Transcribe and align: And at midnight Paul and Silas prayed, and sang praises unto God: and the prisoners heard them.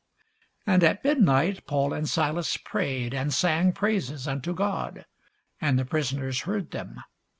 And 0.65 0.83
at 0.83 1.03
midnight 1.03 1.67
Paul 1.67 1.93
and 1.93 2.09
Silas 2.09 2.57
prayed, 2.57 3.13
and 3.13 3.31
sang 3.31 3.71
praises 3.71 4.27
unto 4.27 4.51
God: 4.51 5.05
and 5.59 5.77
the 5.77 5.85
prisoners 5.85 6.39
heard 6.41 6.71
them. 6.71 7.03